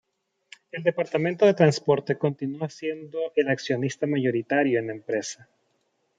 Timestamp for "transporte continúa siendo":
1.53-3.19